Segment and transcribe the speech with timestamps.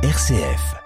[0.00, 0.76] RCF.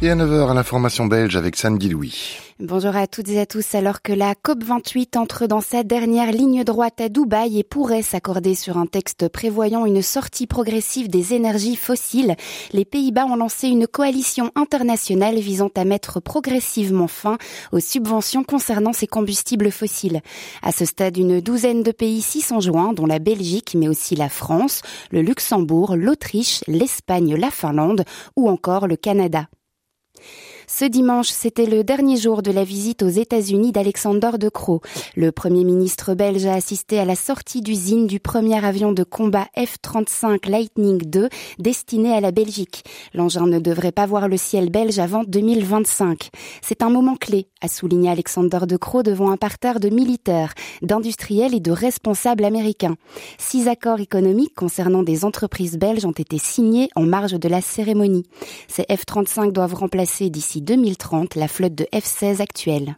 [0.00, 2.49] Et à 9h à l'information belge avec Sandy Louis.
[2.62, 3.74] Bonjour à toutes et à tous.
[3.74, 8.54] Alors que la COP28 entre dans sa dernière ligne droite à Dubaï et pourrait s'accorder
[8.54, 12.36] sur un texte prévoyant une sortie progressive des énergies fossiles,
[12.74, 17.38] les Pays-Bas ont lancé une coalition internationale visant à mettre progressivement fin
[17.72, 20.20] aux subventions concernant ces combustibles fossiles.
[20.62, 24.16] À ce stade, une douzaine de pays s'y sont joints, dont la Belgique, mais aussi
[24.16, 28.04] la France, le Luxembourg, l'Autriche, l'Espagne, la Finlande
[28.36, 29.46] ou encore le Canada.
[30.72, 34.80] Ce dimanche, c'était le dernier jour de la visite aux États-Unis d'Alexander De Croo.
[35.14, 39.48] Le premier ministre belge a assisté à la sortie d'usine du premier avion de combat
[39.58, 42.84] F-35 Lightning II destiné à la Belgique.
[43.12, 46.30] L'engin ne devrait pas voir le ciel belge avant 2025.
[46.62, 51.54] C'est un moment clé, a souligné Alexander De Croo devant un parterre de militaires, d'industriels
[51.54, 52.96] et de responsables américains.
[53.38, 58.24] Six accords économiques concernant des entreprises belges ont été signés en marge de la cérémonie.
[58.68, 62.96] Ces F-35 doivent remplacer d'ici 2030 la flotte de F-16 actuelle.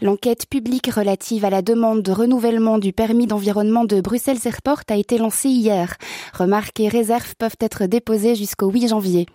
[0.00, 4.96] L'enquête publique relative à la demande de renouvellement du permis d'environnement de Bruxelles Airport a
[4.96, 5.96] été lancée hier.
[6.32, 9.26] Remarques et réserves peuvent être déposées jusqu'au 8 janvier.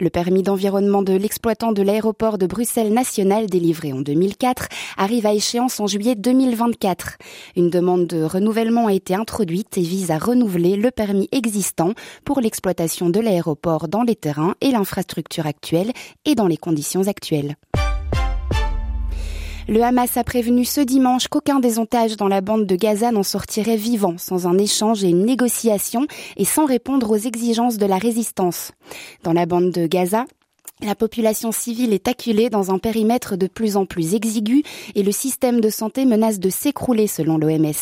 [0.00, 5.34] Le permis d'environnement de l'exploitant de l'aéroport de Bruxelles National délivré en 2004 arrive à
[5.34, 7.16] échéance en juillet 2024.
[7.54, 11.92] Une demande de renouvellement a été introduite et vise à renouveler le permis existant
[12.24, 15.92] pour l'exploitation de l'aéroport dans les terrains et l'infrastructure actuelle
[16.24, 17.54] et dans les conditions actuelles.
[19.70, 23.22] Le Hamas a prévenu ce dimanche qu'aucun des otages dans la bande de Gaza n'en
[23.22, 26.06] sortirait vivant sans un échange et une négociation
[26.38, 28.72] et sans répondre aux exigences de la résistance.
[29.24, 30.24] Dans la bande de Gaza,
[30.80, 34.62] la population civile est acculée dans un périmètre de plus en plus exigu
[34.94, 37.72] et le système de santé menace de s'écrouler selon l'OMS,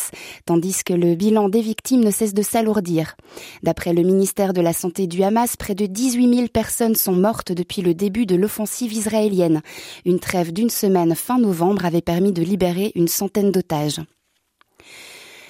[0.45, 3.15] tandis que le bilan des victimes ne cesse de s'alourdir.
[3.61, 7.51] D'après le ministère de la Santé du Hamas, près de 18 000 personnes sont mortes
[7.51, 9.61] depuis le début de l'offensive israélienne.
[10.05, 14.01] Une trêve d'une semaine fin novembre avait permis de libérer une centaine d'otages.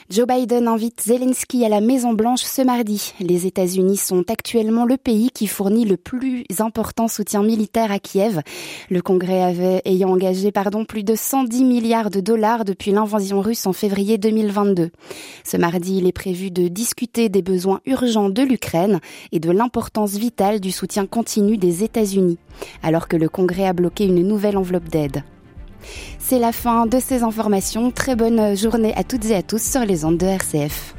[0.10, 3.14] Joe Biden invite Zelensky à la Maison Blanche ce mardi.
[3.20, 8.42] Les États-Unis sont actuellement le pays qui fournit le plus important soutien militaire à Kiev.
[8.90, 13.68] Le Congrès avait ayant engagé pardon plus de 110 milliards de dollars depuis l'invasion russe
[13.68, 14.92] en février 2022.
[15.44, 19.02] Ce mardi, il est prévu de discuter des besoins urgents de l'Ukraine
[19.34, 22.38] et de l'importance vitale du soutien continu des États-Unis,
[22.82, 25.24] alors que le Congrès a bloqué une nouvelle enveloppe d'aide.
[26.20, 27.92] C'est la fin de ces informations.
[27.92, 30.97] Très bonne journée à toutes et à tous sur les ondes de RCF.